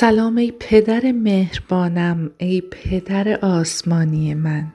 سلام 0.00 0.36
ای 0.36 0.52
پدر 0.60 1.12
مهربانم 1.12 2.30
ای 2.38 2.60
پدر 2.60 3.38
آسمانی 3.42 4.34
من. 4.34 4.72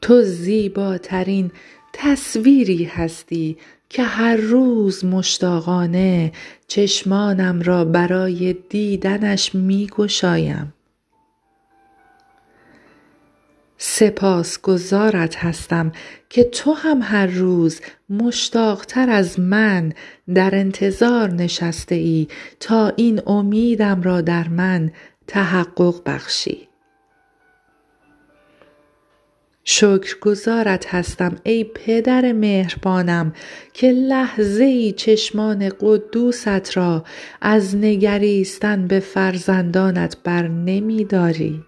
تو 0.00 0.22
زیباترین 0.22 1.50
تصویری 1.92 2.84
هستی 2.84 3.56
که 3.88 4.02
هر 4.02 4.36
روز 4.36 5.04
مشتاقانه 5.04 6.32
چشمانم 6.68 7.62
را 7.62 7.84
برای 7.84 8.52
دیدنش 8.68 9.54
می 9.54 9.86
گشایم 9.86 10.74
سپاسگزارت 13.96 15.36
هستم 15.36 15.92
که 16.30 16.44
تو 16.44 16.72
هم 16.72 17.02
هر 17.02 17.26
روز 17.26 17.80
مشتاق 18.10 18.84
تر 18.84 19.10
از 19.10 19.40
من 19.40 19.92
در 20.34 20.54
انتظار 20.54 21.30
نشسته 21.30 21.94
ای 21.94 22.28
تا 22.60 22.92
این 22.96 23.20
امیدم 23.26 24.02
را 24.02 24.20
در 24.20 24.48
من 24.48 24.90
تحقق 25.26 26.02
بخشی. 26.06 26.68
شکرگزارت 29.64 30.94
هستم 30.94 31.36
ای 31.42 31.64
پدر 31.64 32.32
مهربانم 32.32 33.32
که 33.72 33.90
لحظه 33.90 34.64
ای 34.64 34.92
چشمان 34.92 35.72
قدوست 35.80 36.76
را 36.76 37.04
از 37.40 37.76
نگریستن 37.76 38.86
به 38.86 39.00
فرزندانت 39.00 40.16
برنمی 40.24 41.04
داری 41.04 41.64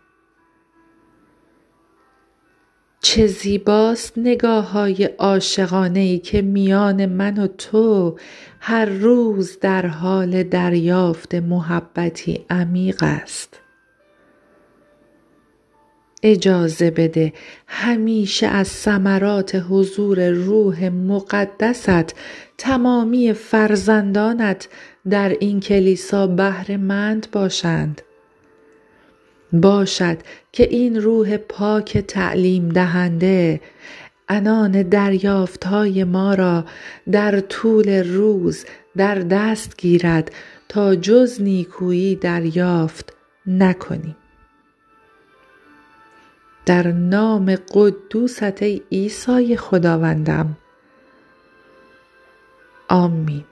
چه 3.17 3.27
زیباست 3.27 4.19
نگاه 4.19 4.71
های 4.71 5.05
عاشقانه 5.05 6.01
ای 6.01 6.19
که 6.19 6.43
میان 6.43 7.07
من 7.07 7.39
و 7.39 7.47
تو 7.47 8.17
هر 8.61 8.85
روز 8.85 9.59
در 9.61 9.87
حال 9.87 10.43
دریافت 10.43 11.35
محبتی 11.35 12.47
عمیق 12.51 13.03
است. 13.03 13.61
اجازه 16.23 16.91
بده 16.91 17.33
همیشه 17.67 18.47
از 18.47 18.69
ثمرات 18.69 19.65
حضور 19.71 20.29
روح 20.29 20.89
مقدست 20.89 22.15
تمامی 22.59 23.33
فرزندانت 23.33 24.69
در 25.11 25.29
این 25.41 25.61
کلیسا 25.61 26.27
بهره 26.27 26.77
مند 26.77 27.27
باشند. 27.33 28.03
باشد 29.61 30.19
که 30.53 30.69
این 30.71 31.03
روح 31.03 31.37
پاک 31.37 31.99
تعلیم 31.99 32.69
دهنده 32.69 33.61
عنان 34.29 34.83
دریافت 34.83 35.65
های 35.65 36.05
ما 36.05 36.35
را 36.35 36.65
در 37.13 37.41
طول 37.41 37.89
روز 38.15 38.65
در 38.97 39.15
دست 39.15 39.77
گیرد 39.77 40.31
تا 40.69 40.95
جز 40.95 41.43
نیکویی 41.43 42.17
دریافت 42.17 43.13
نکنیم. 43.47 44.17
در 46.67 46.93
نام 46.93 47.57
قدوست 47.75 48.63
ای 48.63 48.83
عیسی 48.93 49.57
خداوندم. 49.57 50.57
آمین. 52.89 53.45